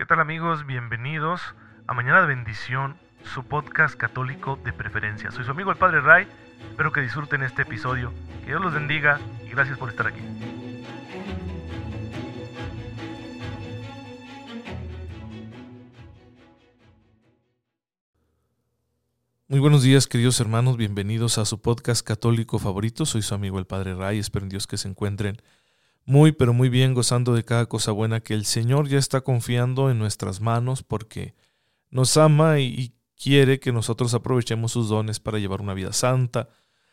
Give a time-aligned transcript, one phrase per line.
[0.00, 0.64] ¿Qué tal amigos?
[0.64, 1.42] Bienvenidos
[1.86, 5.30] a Mañana de Bendición, su podcast católico de preferencia.
[5.30, 6.26] Soy su amigo el Padre Ray,
[6.70, 8.10] espero que disfruten este episodio,
[8.40, 10.22] que Dios los bendiga y gracias por estar aquí.
[19.48, 23.66] Muy buenos días queridos hermanos, bienvenidos a su podcast católico favorito, soy su amigo el
[23.66, 25.42] Padre Ray, espero en Dios que se encuentren
[26.04, 29.90] muy pero muy bien gozando de cada cosa buena que el Señor ya está confiando
[29.90, 31.34] en nuestras manos porque
[31.90, 36.48] nos ama y, quiere que nosotros aprovechemos sus dones para llevar una vida santa,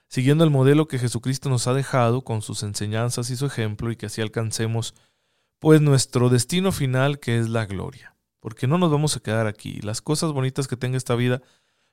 [0.10, 3.96] siguiendo el modelo que Jesucristo nos ha dejado con sus enseñanzas y su ejemplo y
[3.96, 4.94] que así alcancemos
[5.60, 8.14] pues nuestro destino final que es la gloria.
[8.42, 9.80] Porque no nos vamos a quedar aquí.
[9.82, 11.42] Las cosas bonitas que tenga esta vida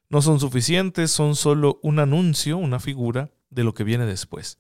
[0.09, 4.59] no son suficientes, son solo un anuncio, una figura de lo que viene después.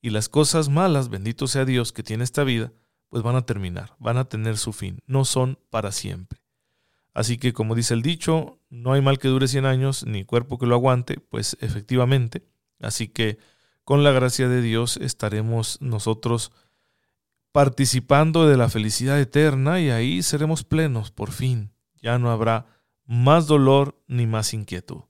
[0.00, 2.72] Y las cosas malas, bendito sea Dios, que tiene esta vida,
[3.08, 6.40] pues van a terminar, van a tener su fin, no son para siempre.
[7.12, 10.58] Así que, como dice el dicho, no hay mal que dure 100 años, ni cuerpo
[10.58, 12.46] que lo aguante, pues efectivamente.
[12.78, 13.38] Así que,
[13.84, 16.52] con la gracia de Dios, estaremos nosotros
[17.52, 21.72] participando de la felicidad eterna y ahí seremos plenos, por fin.
[22.00, 22.66] Ya no habrá
[23.04, 25.02] más dolor ni más inquietud.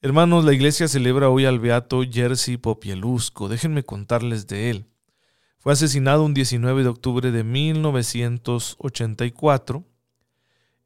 [0.00, 3.48] Hermanos, la iglesia celebra hoy al beato Jerzy Popielusco.
[3.48, 4.86] Déjenme contarles de él.
[5.58, 9.84] Fue asesinado un 19 de octubre de 1984.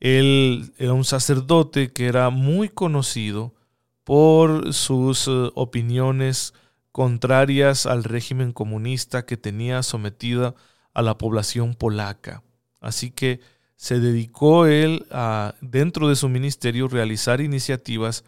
[0.01, 3.55] Él era un sacerdote que era muy conocido
[4.03, 6.55] por sus eh, opiniones
[6.91, 10.55] contrarias al régimen comunista que tenía sometida
[10.95, 12.43] a la población polaca.
[12.81, 13.41] Así que
[13.77, 18.25] se dedicó él a, dentro de su ministerio, realizar iniciativas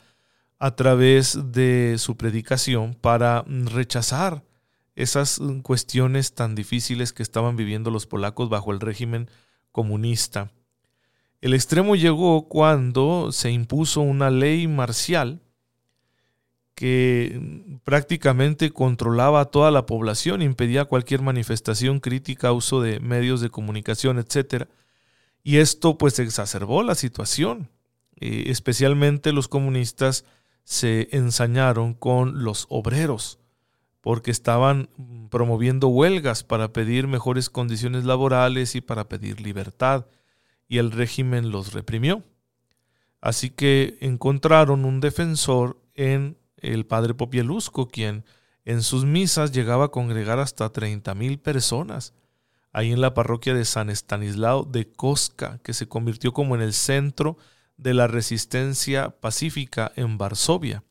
[0.59, 4.45] a través de su predicación para rechazar
[4.95, 9.29] esas cuestiones tan difíciles que estaban viviendo los polacos bajo el régimen
[9.73, 10.53] comunista.
[11.41, 15.43] El extremo llegó cuando se impuso una ley marcial
[16.75, 23.51] que prácticamente controlaba a toda la población, impedía cualquier manifestación crítica, uso de medios de
[23.51, 24.67] comunicación, etc.
[25.43, 27.69] Y esto pues exacerbó la situación.
[28.21, 30.25] Eh, especialmente los comunistas
[30.65, 33.39] se ensañaron con los obreros
[34.05, 34.91] porque estaban
[35.31, 40.05] promoviendo huelgas para pedir mejores condiciones laborales y para pedir libertad,
[40.69, 42.23] y el régimen los reprimió.
[43.23, 48.27] Así que encontraron un defensor en el padre Popielusco, quien
[48.67, 52.13] en sus misas llegaba a congregar hasta 30.000 personas
[52.73, 56.75] ahí en la parroquia de San Estanislao de Cosca, que se convirtió como en el
[56.75, 57.39] centro
[57.77, 60.85] de la resistencia pacífica en Varsovia.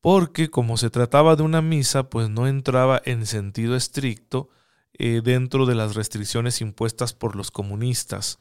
[0.00, 4.48] Porque como se trataba de una misa, pues no entraba en sentido estricto
[4.94, 8.38] eh, dentro de las restricciones impuestas por los comunistas.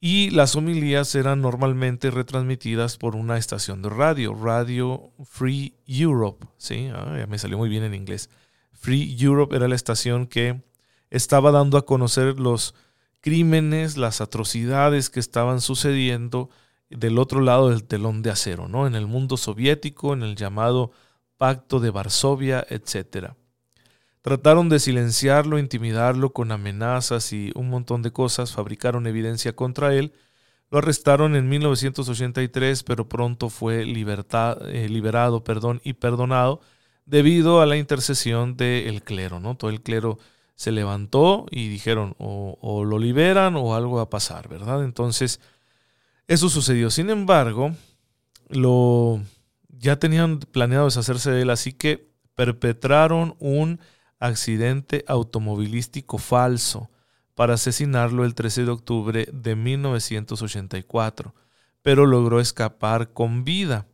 [0.00, 6.46] Y las homilías eran normalmente retransmitidas por una estación de radio, Radio Free Europe.
[6.56, 8.30] Sí, ah, ya me salió muy bien en inglés.
[8.72, 10.62] Free Europe era la estación que
[11.10, 12.74] estaba dando a conocer los
[13.20, 16.48] crímenes, las atrocidades que estaban sucediendo
[16.90, 18.86] del otro lado del telón de acero, ¿no?
[18.86, 20.90] En el mundo soviético, en el llamado
[21.36, 23.32] Pacto de Varsovia, etc.
[24.22, 30.12] Trataron de silenciarlo, intimidarlo con amenazas y un montón de cosas, fabricaron evidencia contra él,
[30.70, 36.60] lo arrestaron en 1983, pero pronto fue eh, liberado perdón, y perdonado
[37.06, 39.56] debido a la intercesión del clero, ¿no?
[39.56, 40.18] Todo el clero
[40.54, 44.84] se levantó y dijeron o, lo liberan o algo va a pasar, ¿verdad?
[44.84, 45.40] Entonces,
[46.30, 46.90] eso sucedió.
[46.90, 47.74] Sin embargo,
[48.48, 49.20] lo
[49.68, 53.80] ya tenían planeado deshacerse de él, así que perpetraron un
[54.20, 56.88] accidente automovilístico falso
[57.34, 61.34] para asesinarlo el 13 de octubre de 1984,
[61.82, 63.88] pero logró escapar con vida.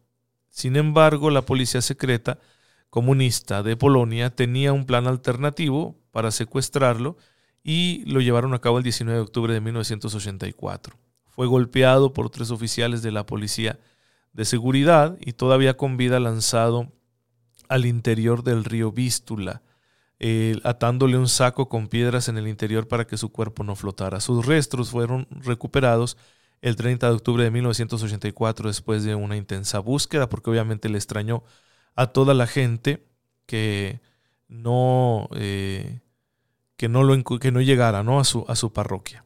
[0.51, 2.39] Sin embargo, la policía secreta
[2.91, 7.17] comunista de Polonia tenía un plan alternativo para secuestrarlo
[7.65, 11.06] y lo llevaron a cabo el 19 de octubre de 1984.
[11.37, 13.79] Fue golpeado por tres oficiales de la policía
[14.33, 16.91] de seguridad y todavía con vida lanzado
[17.69, 19.61] al interior del río Vístula,
[20.65, 24.21] atándole un saco con piedras en el interior para que su cuerpo no flotara.
[24.21, 26.17] Sus restos fueron recuperados
[26.63, 31.45] el 30 de octubre de 1984 después de una intensa búsqueda, porque obviamente le extrañó
[31.95, 33.07] a toda la gente
[33.45, 34.01] que
[34.49, 36.01] no, eh,
[36.79, 38.21] que no, lo, que no llegara ¿no?
[38.21, 39.26] A, su, a su parroquia.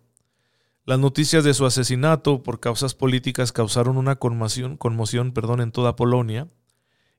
[0.87, 5.95] Las noticias de su asesinato por causas políticas causaron una conmoción, conmoción perdón, en toda
[5.95, 6.49] Polonia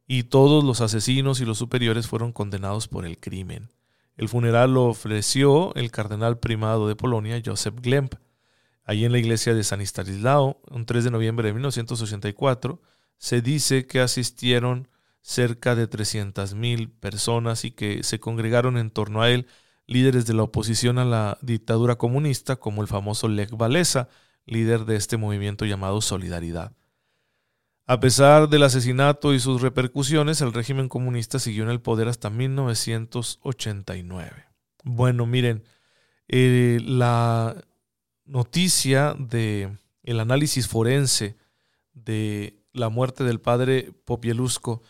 [0.08, 3.70] y todos los asesinos y los superiores fueron condenados por el crimen.
[4.18, 8.16] El funeral lo ofreció el cardenal primado de Polonia, Joseph Glemp.
[8.84, 12.82] Allí en la iglesia de San Istarislao, un 3 de noviembre de 1984,
[13.18, 14.90] se dice que asistieron
[15.22, 19.48] cerca de 300.000 personas y que se congregaron en torno a él
[19.92, 24.08] líderes de la oposición a la dictadura comunista, como el famoso Lech Walesa,
[24.46, 26.72] líder de este movimiento llamado Solidaridad.
[27.86, 32.30] A pesar del asesinato y sus repercusiones, el régimen comunista siguió en el poder hasta
[32.30, 34.46] 1989.
[34.84, 35.64] Bueno, miren,
[36.30, 37.58] eh, la
[38.24, 41.38] noticia de el análisis forense
[41.94, 44.82] de la muerte del padre Popielusco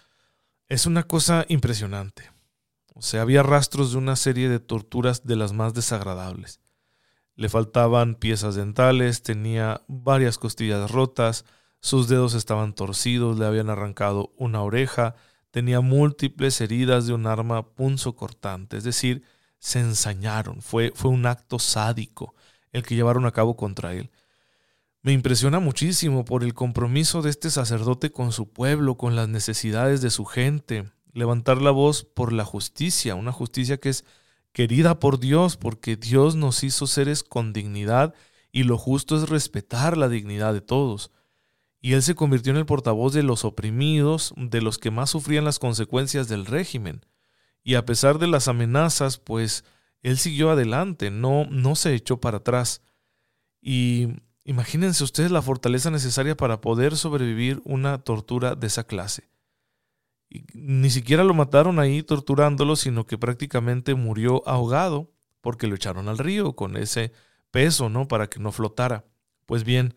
[0.67, 2.30] es una cosa impresionante.
[3.01, 6.59] O sea, había rastros de una serie de torturas de las más desagradables.
[7.35, 11.45] Le faltaban piezas dentales, tenía varias costillas rotas,
[11.79, 15.15] sus dedos estaban torcidos, le habían arrancado una oreja,
[15.49, 19.23] tenía múltiples heridas de un arma punzocortante, es decir,
[19.57, 22.35] se ensañaron, fue, fue un acto sádico
[22.71, 24.11] el que llevaron a cabo contra él.
[25.01, 30.01] Me impresiona muchísimo por el compromiso de este sacerdote con su pueblo, con las necesidades
[30.01, 34.05] de su gente, levantar la voz por la justicia, una justicia que es
[34.51, 38.13] querida por Dios, porque Dios nos hizo seres con dignidad
[38.51, 41.11] y lo justo es respetar la dignidad de todos
[41.81, 45.45] y él se convirtió en el portavoz de los oprimidos, de los que más sufrían
[45.45, 47.03] las consecuencias del régimen.
[47.63, 49.65] Y a pesar de las amenazas, pues
[50.03, 52.83] él siguió adelante, no, no se echó para atrás.
[53.61, 54.09] Y
[54.43, 59.30] imagínense ustedes la fortaleza necesaria para poder sobrevivir una tortura de esa clase.
[60.31, 65.11] Y ni siquiera lo mataron ahí torturándolo, sino que prácticamente murió ahogado
[65.41, 67.11] porque lo echaron al río con ese
[67.51, 68.07] peso, ¿no?
[68.07, 69.03] Para que no flotara.
[69.45, 69.93] Pues bien,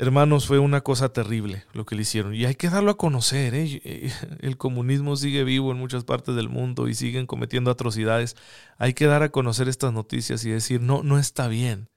[0.00, 2.34] Hermanos, fue una cosa terrible lo que le hicieron.
[2.34, 3.54] Y hay que darlo a conocer.
[3.54, 3.82] ¿eh?
[3.84, 4.10] eh
[4.40, 8.34] el comunismo sigue vivo en muchas partes del mundo y siguen cometiendo atrocidades.
[8.78, 11.90] Hay que dar a conocer estas noticias y decir, no, no está bien.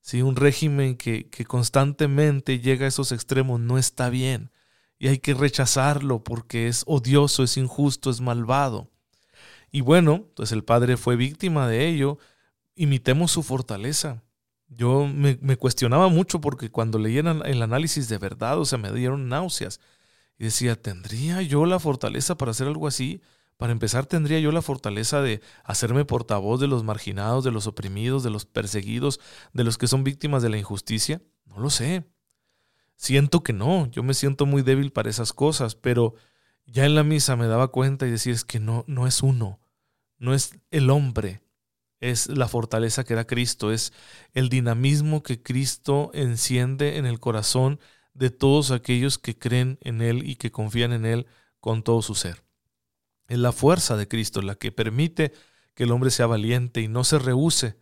[0.00, 4.50] Si un régimen que, que constantemente llega a esos extremos no está bien.
[5.02, 8.88] Y hay que rechazarlo porque es odioso, es injusto, es malvado.
[9.70, 12.18] Y bueno, pues el padre fue víctima de ello.
[12.76, 14.22] Imitemos su fortaleza
[14.74, 19.28] yo me, cuestionaba mucho porque cuando leía el análisis de verdad, o sea, me dieron
[19.28, 19.80] náuseas.
[20.38, 23.20] Y decía, ¿tendría yo la fortaleza para hacer algo así?
[23.56, 28.22] Para empezar, ¿tendría yo la fortaleza de hacerme portavoz de los marginados, de los oprimidos,
[28.22, 29.20] de los perseguidos,
[29.52, 31.22] de los que son víctimas de la injusticia?
[31.46, 32.04] No lo sé.
[33.02, 36.14] Siento que no, yo me siento muy débil para esas cosas, pero
[36.66, 39.58] ya en la misa me daba cuenta y decía, es que no, no es uno,
[40.18, 41.42] no es el hombre,
[41.98, 43.92] es la fortaleza que da Cristo, es
[44.34, 47.80] el dinamismo que Cristo enciende en el corazón
[48.14, 51.26] de todos aquellos que creen en Él y que confían en Él
[51.58, 52.44] con todo su ser.
[53.26, 55.32] Es la fuerza de Cristo la que permite
[55.74, 57.74] que el hombre sea valiente y no se rehúse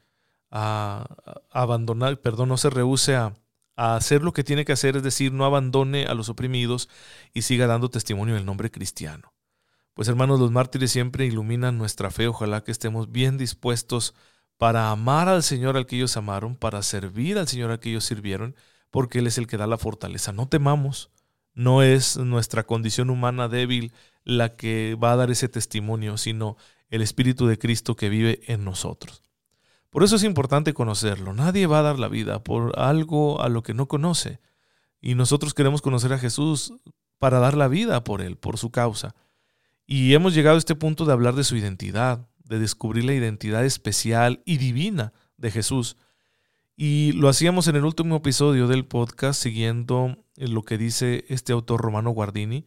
[0.51, 1.15] a,
[1.51, 3.35] abandonar, perdón, no se rehúse a,
[3.81, 6.91] a hacer lo que tiene que hacer, es decir, no abandone a los oprimidos
[7.33, 9.33] y siga dando testimonio del nombre cristiano.
[9.95, 12.29] Pues hermanos, los mártires siempre iluminan nuestra fe.
[12.29, 14.15] Ojalá que estemos bien dispuestos
[14.59, 18.05] para amar al Señor al que ellos amaron, para servir al Señor al que ellos
[18.05, 18.55] sirvieron,
[18.91, 20.31] porque Él es el que da la fortaleza.
[20.33, 21.11] No temamos.
[21.55, 23.95] No es nuestra condición humana débil
[24.25, 26.59] la que va a dar ese testimonio, sino
[26.91, 29.23] el Espíritu de Cristo que vive en nosotros.
[29.91, 31.33] Por eso es importante conocerlo.
[31.33, 34.41] Nadie va a dar la vida por algo a lo que no conoce.
[35.01, 36.73] Y nosotros queremos conocer a Jesús
[37.19, 39.15] para dar la vida por Él, por su causa.
[39.87, 43.65] Y hemos llegado a este punto de hablar de su identidad, de descubrir la identidad
[43.65, 45.97] especial y divina de Jesús.
[46.77, 51.81] Y lo hacíamos en el último episodio del podcast siguiendo lo que dice este autor
[51.81, 52.65] romano Guardini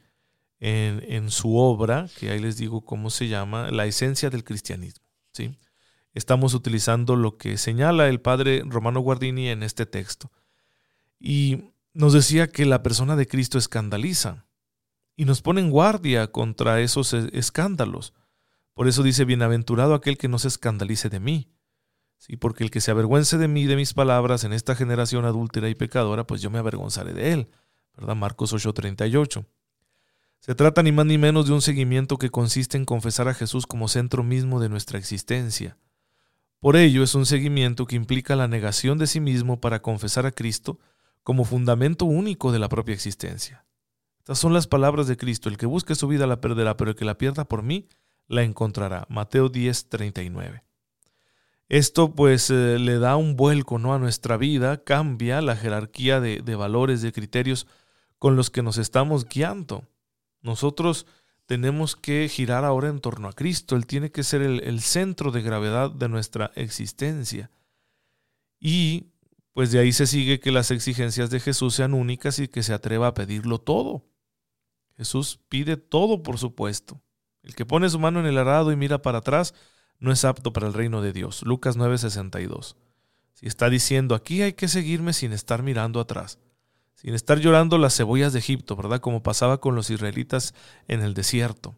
[0.59, 5.05] en, en su obra, que ahí les digo cómo se llama, La esencia del cristianismo.
[5.31, 5.55] ¿sí?
[6.13, 10.31] Estamos utilizando lo que señala el padre Romano Guardini en este texto.
[11.19, 14.45] Y nos decía que la persona de Cristo escandaliza
[15.15, 18.13] y nos pone en guardia contra esos escándalos.
[18.73, 21.49] Por eso dice, bienaventurado aquel que no se escandalice de mí.
[22.17, 25.69] Sí, porque el que se avergüence de mí de mis palabras en esta generación adúltera
[25.69, 27.49] y pecadora, pues yo me avergonzaré de él.
[27.95, 28.15] ¿Verdad?
[28.15, 29.45] Marcos 8:38.
[30.39, 33.67] Se trata ni más ni menos de un seguimiento que consiste en confesar a Jesús
[33.67, 35.77] como centro mismo de nuestra existencia.
[36.63, 40.31] Por ello es un seguimiento que implica la negación de sí mismo para confesar a
[40.31, 40.79] Cristo
[41.21, 43.65] como fundamento único de la propia existencia.
[44.19, 45.49] Estas son las palabras de Cristo.
[45.49, 47.89] El que busque su vida la perderá, pero el que la pierda por mí
[48.29, 49.05] la encontrará.
[49.09, 50.63] Mateo 10, 39.
[51.67, 53.93] Esto pues eh, le da un vuelco ¿no?
[53.93, 57.67] a nuestra vida, cambia la jerarquía de, valores, de criterios
[58.19, 59.83] con los que nos estamos guiando.
[60.41, 61.07] Nosotros
[61.45, 63.75] tenemos que girar ahora en torno a Cristo.
[63.75, 67.51] Él tiene que ser el, centro de gravedad de nuestra existencia.
[68.59, 69.07] Y
[69.53, 72.73] pues de ahí se sigue que las exigencias de Jesús sean únicas y que se
[72.73, 74.05] atreva a pedirlo todo.
[74.97, 77.01] Jesús pide todo, por supuesto.
[77.43, 79.53] El que pone su mano en el arado y mira para atrás
[79.99, 81.43] no es apto para el reino de Dios.
[81.43, 82.75] Lucas 9:62.
[83.33, 86.39] Si está diciendo, aquí hay que seguirme sin estar mirando atrás,
[87.03, 89.01] sin estar llorando las cebollas de Egipto, ¿verdad?
[89.01, 90.53] Como pasaba con los israelitas
[90.87, 91.75] en el desierto.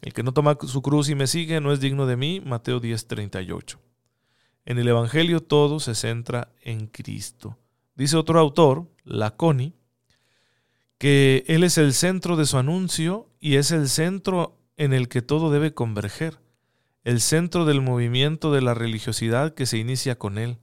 [0.00, 2.40] El que no toma su cruz y me sigue no es digno de mí.
[2.40, 3.78] Mateo 10:38.
[4.64, 7.58] En el Evangelio todo se centra en Cristo.
[7.96, 9.74] Dice otro autor, Laconi,
[10.96, 15.20] que Él es el centro de su anuncio y es el centro en el que
[15.20, 16.40] todo debe converger,
[17.04, 20.58] el centro del movimiento de la religiosidad que se inicia con Él.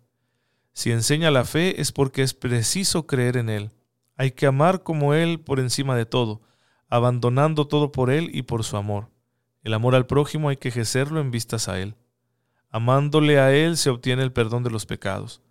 [0.74, 3.72] Si enseña la fe es porque es preciso creer en Él.
[4.20, 6.42] Hay que amar como Él por encima de todo,
[6.90, 9.10] abandonando todo por Él y por su amor.
[9.64, 11.96] El amor al prójimo hay que ejercerlo en vistas a Él.
[12.70, 15.42] Amándole a Él se obtiene el perdón de los pecados.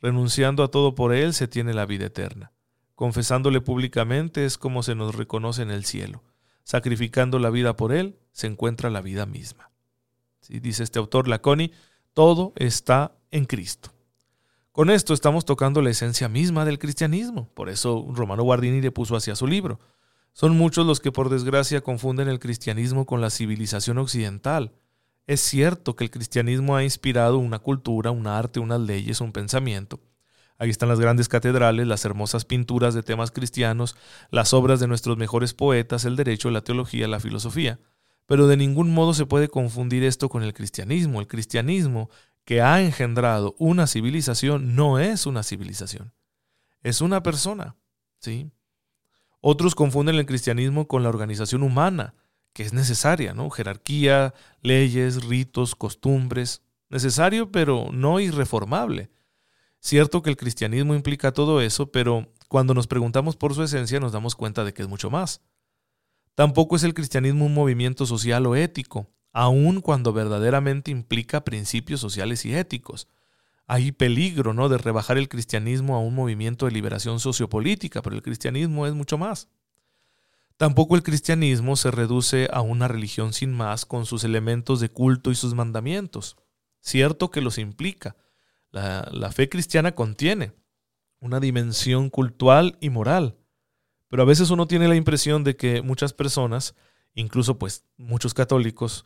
[0.00, 2.52] Renunciando a todo por Él se tiene la vida eterna.
[2.94, 6.22] Confesándole públicamente es como se nos reconoce en el cielo.
[6.62, 9.70] Sacrificando la vida por Él se encuentra la vida misma.
[10.48, 11.72] Dice este autor Laconi,
[12.14, 13.93] todo está en Cristo.
[14.74, 17.48] Con esto estamos tocando la esencia misma del cristianismo.
[17.54, 19.80] Por eso Romano Guardini le puso hacia su libro.
[20.34, 24.72] Son muchos los que por desgracia confunden el cristianismo con la civilización occidental
[25.26, 30.00] es cierto que el cristianismo ha inspirado una cultura, un arte, unas leyes, un pensamiento.
[30.58, 33.96] Ahí están las grandes catedrales, las hermosas pinturas de temas cristianos,
[34.30, 37.80] las obras de nuestros mejores poetas, el derecho, la teología, la filosofía.
[38.26, 41.20] Pero de ningún modo se puede confundir esto con el cristianismo.
[41.20, 42.10] El cristianismo
[42.44, 46.12] que ha engendrado una civilización no es una civilización.
[46.82, 47.76] Es una persona.
[48.18, 48.50] ¿sí?
[49.40, 52.14] Otros confunden el cristianismo con la organización humana
[52.54, 53.50] que es necesaria, ¿no?
[53.50, 54.32] Jerarquía,
[54.62, 59.10] leyes, ritos, costumbres, necesario pero no irreformable.
[59.80, 64.12] Cierto que el cristianismo implica todo eso, pero cuando nos preguntamos por su esencia nos
[64.12, 65.42] damos cuenta de que es mucho más.
[66.36, 72.46] Tampoco es el cristianismo un movimiento social o ético, aun cuando verdaderamente implica principios sociales
[72.46, 73.08] y éticos.
[73.66, 78.22] Hay peligro, ¿no?, de rebajar el cristianismo a un movimiento de liberación sociopolítica, pero el
[78.22, 79.48] cristianismo es mucho más.
[80.56, 85.32] Tampoco el cristianismo se reduce a una religión sin más con sus elementos de culto
[85.32, 86.36] y sus mandamientos.
[86.80, 88.16] Cierto que los implica.
[88.70, 90.52] La, fe cristiana contiene
[91.18, 93.36] una dimensión cultural y moral.
[94.08, 96.76] Pero a veces uno tiene la impresión de que muchas personas,
[97.14, 99.04] incluso pues muchos católicos,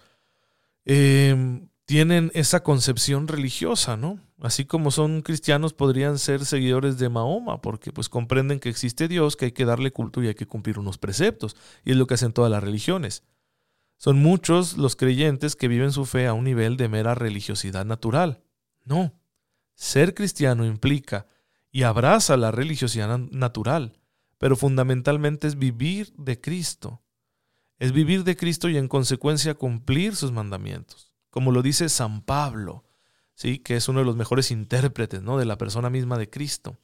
[0.89, 4.19] eh, tienen esa concepción religiosa, ¿no?
[4.41, 9.37] Así como son cristianos, podrían ser seguidores de Mahoma, porque pues comprenden que existe Dios,
[9.37, 12.15] que hay que darle culto y hay que cumplir unos preceptos, y es lo que
[12.15, 13.23] hacen todas las religiones.
[13.97, 18.43] Son muchos los creyentes que viven su fe a un nivel de mera religiosidad natural.
[18.85, 19.13] No,
[19.75, 21.27] ser cristiano implica
[21.71, 23.99] y abraza la religiosidad natural,
[24.39, 27.03] pero fundamentalmente es vivir de Cristo.
[27.79, 32.85] Es vivir de Cristo y en consecuencia cumplir sus mandamientos como lo dice San Pablo,
[33.35, 33.59] ¿sí?
[33.59, 35.39] que es uno de los mejores intérpretes ¿no?
[35.39, 36.79] de la persona misma de Cristo.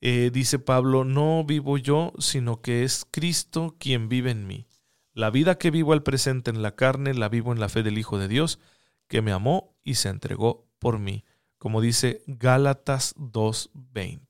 [0.00, 4.66] Eh, dice Pablo, no vivo yo, sino que es Cristo quien vive en mí.
[5.14, 7.98] La vida que vivo al presente en la carne, la vivo en la fe del
[7.98, 8.58] Hijo de Dios,
[9.06, 11.24] que me amó y se entregó por mí,
[11.58, 14.20] como dice Gálatas 2.20.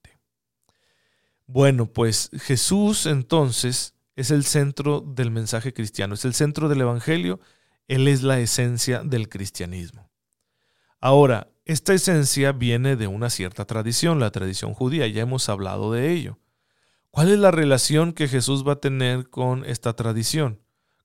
[1.46, 7.40] Bueno, pues Jesús entonces es el centro del mensaje cristiano, es el centro del Evangelio
[7.88, 10.10] él es la esencia del cristianismo.
[11.00, 16.12] Ahora, esta esencia viene de una cierta tradición, la tradición judía, ya hemos hablado de
[16.12, 16.38] ello.
[17.10, 20.60] ¿Cuál es la relación que Jesús va a tener con esta tradición,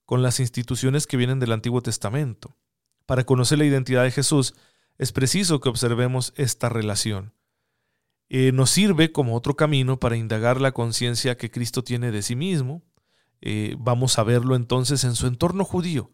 [0.06, 2.56] con las instituciones que vienen del Antiguo Testamento?
[3.06, 4.56] Para conocer la identidad de Jesús,
[4.98, 7.34] es preciso que observemos esta relación.
[8.30, 12.36] Eh, nos sirve como otro camino para indagar la conciencia que Cristo tiene de sí
[12.36, 12.84] mismo.
[13.42, 16.12] Eh, vamos a verlo entonces en su entorno judío,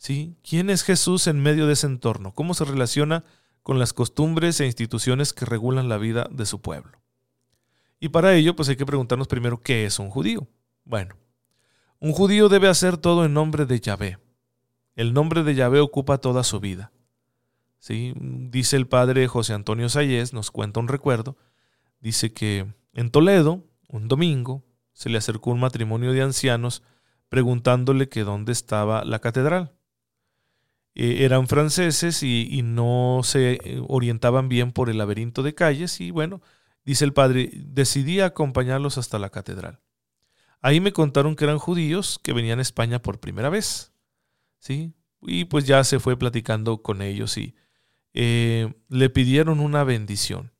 [0.00, 0.34] ¿Sí?
[0.42, 2.32] ¿Quién es Jesús en medio de ese entorno?
[2.32, 3.22] ¿Cómo se relaciona
[3.62, 7.02] con las costumbres e instituciones que regulan la vida de su pueblo?
[8.00, 10.48] Y para ello, pues hay que preguntarnos primero qué es un judío.
[10.84, 11.16] Bueno,
[11.98, 14.18] un judío debe hacer todo en nombre de Yahvé.
[14.96, 16.92] El nombre de Yahvé ocupa toda su vida.
[17.78, 18.14] ¿Sí?
[18.16, 21.36] Dice el padre José Antonio Sayés, nos cuenta un recuerdo,
[22.00, 24.64] dice que en Toledo, un domingo,
[25.00, 26.82] se le acercó un matrimonio de ancianos
[27.30, 29.72] preguntándole que dónde estaba la catedral.
[30.94, 36.10] Eh, eran franceses y, no se eh, orientaban bien por el laberinto de calles y
[36.10, 36.42] bueno,
[36.84, 39.80] dice el padre, decidí acompañarlos hasta la catedral.
[40.60, 43.94] Ahí me contaron que eran judíos que venían a España por primera vez.
[44.58, 44.92] ¿sí?
[45.22, 47.54] Y pues ya se fue platicando con ellos y
[48.12, 50.52] eh, le pidieron una bendición.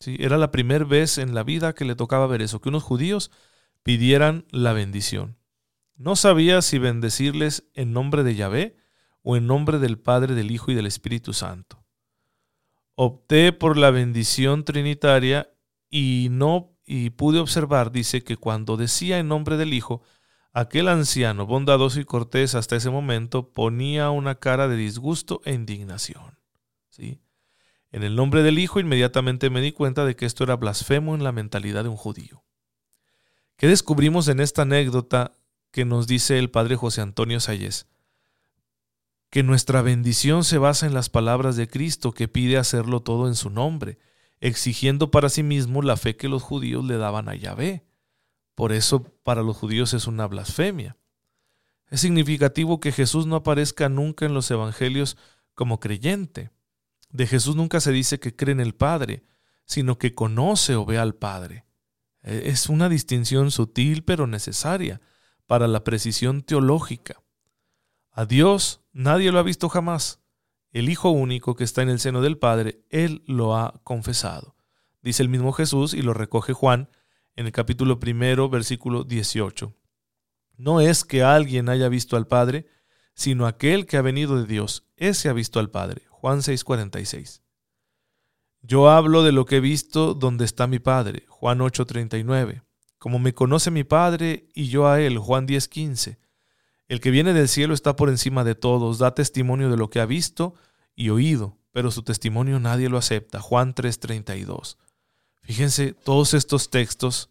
[0.00, 0.16] ¿sí?
[0.20, 3.30] Era la primera vez en la vida que le tocaba ver eso, que unos judíos
[3.84, 5.38] pidieran la bendición.
[5.94, 8.76] No sabía si bendecirles en nombre de Yahvé
[9.22, 11.84] o en nombre del Padre, del Hijo y del Espíritu Santo.
[12.96, 15.50] Opté por la bendición trinitaria
[15.88, 20.02] y no y pude observar, dice que cuando decía en nombre del Hijo,
[20.52, 26.38] aquel anciano bondadoso y cortés hasta ese momento ponía una cara de disgusto e indignación.
[26.88, 27.20] ¿sí?
[27.90, 31.24] En el nombre del Hijo inmediatamente me di cuenta de que esto era blasfemo en
[31.24, 32.43] la mentalidad de un judío.
[33.56, 35.32] ¿Qué descubrimos en esta anécdota
[35.70, 37.86] que nos dice el padre José Antonio Sayes?
[39.30, 43.36] Que nuestra bendición se basa en las palabras de Cristo que pide hacerlo todo en
[43.36, 43.98] su nombre,
[44.40, 47.84] exigiendo para sí mismo la fe que los judíos le daban a Yahvé.
[48.56, 50.96] Por eso para los judíos es una blasfemia.
[51.90, 55.16] Es significativo que Jesús no aparezca nunca en los evangelios
[55.54, 56.50] como creyente.
[57.10, 59.24] De Jesús nunca se dice que cree en el Padre,
[59.64, 61.64] sino que conoce o ve al Padre.
[62.24, 65.00] E, es una distinción sutil pero necesaria
[65.46, 67.22] para la precisión teológica.
[68.10, 70.20] A Dios nadie lo ha visto jamás.
[70.72, 74.56] El Hijo único que está en el seno del Padre, Él lo ha confesado.
[75.02, 76.88] Dice el mismo Jesús y lo recoge Juan
[77.36, 79.76] en el capítulo primero, versículo 18.
[80.56, 82.66] No es que alguien haya visto al Padre,
[83.14, 86.02] sino aquel que ha venido de Dios, ese ha visto al Padre.
[86.08, 87.43] Juan 6:46.
[88.66, 91.26] Yo hablo de lo que he visto donde está mi Padre.
[91.28, 92.62] Juan 8:39.
[92.98, 95.18] Como me conoce mi Padre y yo a Él.
[95.18, 96.18] Juan 10:15.
[96.88, 100.00] El que viene del cielo está por encima de todos, da testimonio de lo que
[100.00, 100.54] ha visto
[100.94, 103.38] y oído, pero su testimonio nadie lo acepta.
[103.38, 104.78] Juan 3:32.
[105.42, 107.28] Fíjense todos estos textos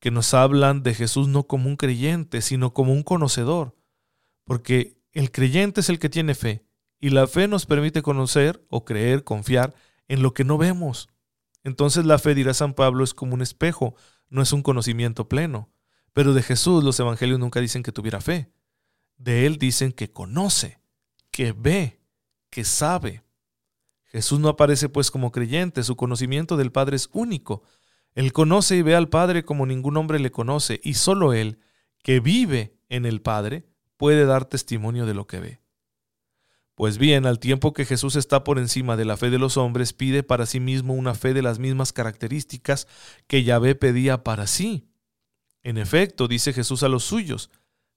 [0.00, 3.74] que nos hablan de Jesús no como un creyente, sino como un conocedor,
[4.44, 6.66] porque el creyente es el que tiene fe,
[7.00, 9.74] y la fe nos permite conocer o creer, confiar
[10.14, 11.08] en lo que no vemos.
[11.64, 13.96] Entonces la fe, dirá San Pablo, es como un espejo,
[14.28, 15.70] no es un conocimiento pleno.
[16.12, 18.48] Pero de Jesús los evangelios nunca dicen que tuviera fe.
[19.16, 20.78] De Él dicen que conoce,
[21.32, 22.00] que ve,
[22.48, 23.24] que sabe.
[24.04, 27.64] Jesús no aparece pues como creyente, su conocimiento del Padre es único.
[28.14, 31.58] Él conoce y ve al Padre como ningún hombre le conoce, y solo Él,
[32.04, 35.63] que vive en el Padre, puede dar testimonio de lo que ve.
[36.74, 39.92] Pues bien, al tiempo que Jesús está por encima de la fe de los hombres,
[39.92, 42.88] pide para sí mismo una fe de las mismas características
[43.28, 44.88] que Yahvé pedía para sí.
[45.62, 47.50] En efecto, dice Jesús a los suyos,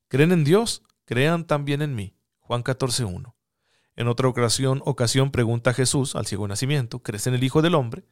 [0.07, 0.83] ¿creen en Dios?
[1.05, 2.13] Crean también en mí.
[2.39, 3.33] Juan 14.1.
[3.95, 8.05] En otra ocasión, ocasión pregunta Jesús al ciego nacimiento, ¿crees en el Hijo del Hombre?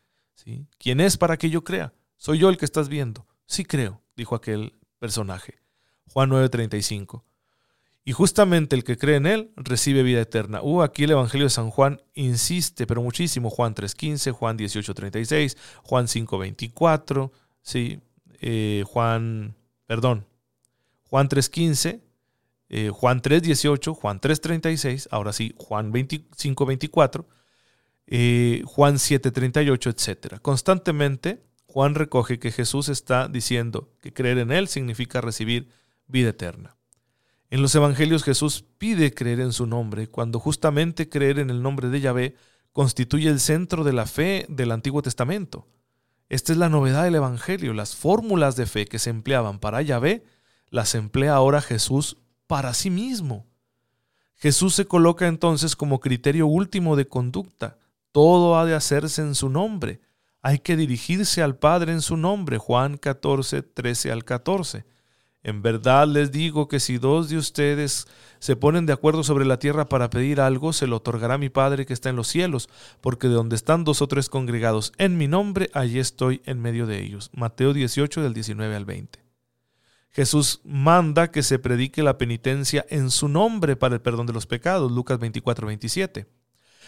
[0.79, 1.93] ¿Quién es para que yo crea?
[2.17, 3.27] Soy yo el que estás viendo.
[3.45, 5.59] Sí creo, dijo aquel personaje.
[6.07, 7.23] Juan 9:35.
[8.07, 10.61] Y justamente el que cree en él recibe vida eterna.
[10.61, 13.49] Uh, aquí el Evangelio de San Juan insiste, pero muchísimo.
[13.49, 17.31] Juan 3.15, Juan 18.36, Juan 5.24,
[17.63, 17.99] ¿sí?
[18.41, 19.55] Eh, Juan,
[19.87, 20.27] perdón,
[21.09, 22.01] Juan 3.15,
[22.69, 27.25] eh, Juan 3.18, Juan 3.36, ahora sí, Juan 25.24,
[28.05, 30.39] eh, Juan 7.38, etc.
[30.43, 35.69] Constantemente Juan recoge que Jesús está diciendo que creer en Él significa recibir
[36.07, 36.75] vida eterna.
[37.49, 41.89] En los Evangelios Jesús pide creer en su nombre, cuando justamente creer en el nombre
[41.89, 42.35] de Yahvé
[42.73, 45.67] constituye el centro de la fe del Antiguo Testamento.
[46.27, 47.73] Esta es la novedad del Evangelio.
[47.73, 50.23] Las fórmulas de fe que se empleaban para Yahvé
[50.69, 53.45] las emplea ahora Jesús para sí mismo.
[54.35, 57.77] Jesús se coloca entonces como criterio último de conducta.
[58.11, 60.01] Todo ha de hacerse en su nombre.
[60.41, 62.57] Hay que dirigirse al Padre en su nombre.
[62.57, 64.85] Juan 14, 13 al 14.
[65.45, 68.07] En verdad les digo que si dos de ustedes
[68.39, 71.85] se ponen de acuerdo sobre la tierra para pedir algo, se lo otorgará mi Padre
[71.85, 72.67] que está en los cielos,
[72.99, 76.87] porque de donde están dos o tres congregados en mi nombre, allí estoy en medio
[76.87, 77.29] de ellos.
[77.31, 79.23] Mateo 18 del 19 al 20.
[80.09, 84.47] Jesús manda que se predique la penitencia en su nombre para el perdón de los
[84.47, 86.25] pecados, Lucas 24, 27.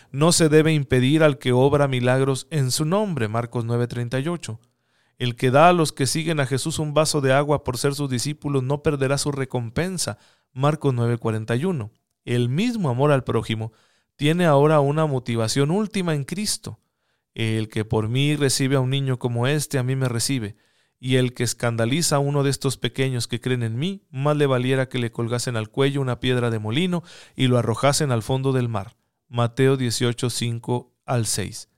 [0.10, 4.60] No se debe impedir al que obra milagros en su nombre, Marcos 9, 38.
[5.18, 7.96] El que da a los que siguen a Jesús un vaso de agua por ser
[7.96, 10.18] sus discípulos no perderá su recompensa,
[10.54, 11.92] Marcos 9, 41.
[12.26, 13.72] El mismo amor al prójimo
[14.16, 16.80] tiene ahora una motivación última en Cristo.
[17.34, 20.56] El que por mí recibe a un niño como este, a mí me recibe
[21.00, 24.48] y el que escandaliza a uno de estos pequeños que creen en mí, más le
[24.48, 27.04] valiera que le colgasen al cuello una piedra de molino
[27.36, 28.96] y lo arrojasen al fondo del mar.
[29.28, 31.70] Mateo 18, 5 al 6.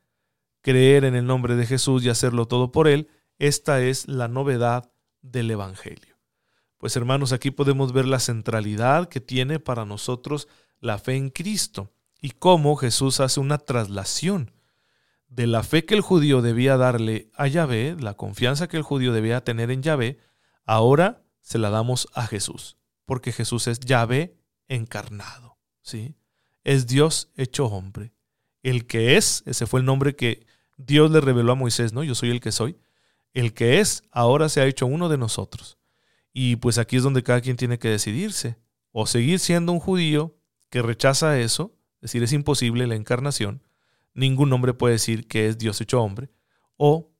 [0.62, 4.92] Creer en el nombre de Jesús y hacerlo todo por Él, esta es la novedad
[5.22, 6.18] del Evangelio.
[6.78, 10.48] Pues hermanos, aquí podemos ver la centralidad que tiene para nosotros
[10.80, 14.52] la fe en Cristo y cómo Jesús hace una traslación
[15.28, 19.14] de la fe que el judío debía darle a Yahvé, la confianza que el judío
[19.14, 20.18] debía tener en Yahvé,
[20.66, 26.16] ahora se la damos a Jesús, porque Jesús es Yahvé encarnado, ¿sí?
[26.64, 28.14] Es Dios hecho hombre.
[28.64, 30.46] El que es, ese fue el nombre que
[30.78, 32.04] Dios le reveló a Moisés, ¿no?
[32.04, 32.78] Yo soy el que soy.
[33.34, 35.78] El que es, ahora se ha hecho uno de nosotros.
[36.34, 38.58] Y pues aquí es donde cada quien tiene que decidirse.
[38.92, 40.38] O seguir siendo un judío
[40.70, 43.64] que rechaza eso, es decir, es imposible la encarnación,
[44.14, 46.30] ningún hombre puede decir que es Dios hecho hombre,
[46.78, 47.12] o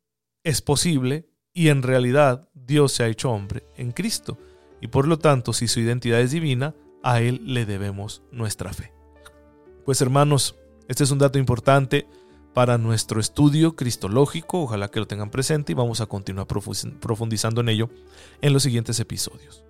[0.44, 4.38] es posible y en realidad Dios se ha hecho hombre en Cristo.
[4.82, 8.94] Y por lo tanto, si su identidad es divina, a Él le debemos nuestra fe.
[9.86, 10.56] Pues hermanos,
[10.88, 12.08] este es un dato importante
[12.54, 17.70] para nuestro estudio cristológico, ojalá que lo tengan presente y vamos a continuar profundizando en
[17.70, 17.90] ello
[18.42, 19.64] en los siguientes episodios.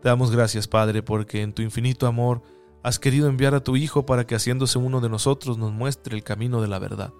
[0.00, 2.42] Te damos gracias, Padre, porque en tu infinito amor
[2.82, 6.22] has querido enviar a tu Hijo para que haciéndose uno de nosotros nos muestre el
[6.22, 7.12] camino de la verdad.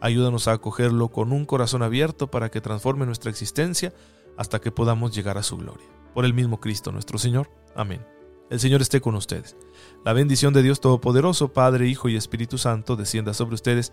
[0.00, 3.94] Ayúdanos a acogerlo con un corazón abierto para que transforme nuestra existencia
[4.36, 5.86] hasta que podamos llegar a su gloria.
[6.12, 7.50] Por el mismo Cristo nuestro Señor.
[7.74, 8.04] Amén.
[8.50, 9.56] El Señor esté con ustedes.
[10.04, 13.92] La bendición de Dios Todopoderoso, Padre, Hijo y Espíritu Santo, descienda sobre ustedes